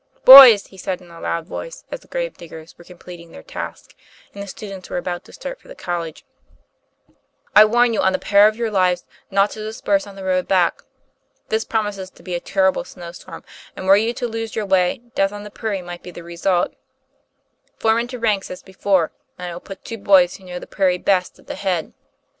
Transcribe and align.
"Boys, 0.25 0.65
"he 0.65 0.79
said 0.79 0.99
in 0.99 1.11
a 1.11 1.19
loud 1.21 1.45
voice, 1.45 1.83
as 1.91 1.99
the 1.99 2.07
grave 2.07 2.35
diggers 2.35 2.75
were 2.75 2.83
completing 2.83 3.29
their 3.31 3.43
task, 3.43 3.93
and 4.33 4.41
the 4.41 4.47
students 4.47 4.89
were 4.89 4.97
about 4.97 5.23
to 5.25 5.31
start 5.31 5.59
for 5.61 5.67
the 5.67 5.75
college," 5.75 6.25
I 7.55 7.65
warn 7.65 7.93
you, 7.93 8.01
on 8.01 8.19
peril 8.19 8.49
of 8.49 8.55
your 8.55 8.71
lives, 8.71 9.05
not 9.29 9.51
to 9.51 9.59
disperse 9.61 10.07
on 10.07 10.15
the 10.15 10.23
road 10.23 10.47
back. 10.47 10.81
This 11.49 11.63
promises 11.63 12.09
to 12.09 12.23
be 12.23 12.33
a 12.33 12.39
terrible 12.39 12.83
snow 12.83 13.11
storm, 13.11 13.43
and 13.75 13.85
were 13.85 13.95
you 13.95 14.11
to 14.15 14.27
lose 14.27 14.55
your 14.55 14.65
way, 14.65 15.01
death 15.13 15.31
on 15.31 15.43
the 15.43 15.51
prairie 15.51 15.83
might 15.83 16.01
be 16.01 16.09
the 16.09 16.23
result. 16.23 16.73
Form 17.77 17.99
into 17.99 18.17
ranks 18.17 18.49
as 18.49 18.63
before 18.63 19.11
and 19.37 19.51
I 19.51 19.53
will 19.53 19.59
put 19.59 19.85
two 19.85 19.99
boys 19.99 20.37
who 20.37 20.45
know 20.45 20.57
the 20.57 20.65
prairie 20.65 20.97
best 20.97 21.37
at 21.37 21.45
the 21.45 21.53
head." 21.53 21.93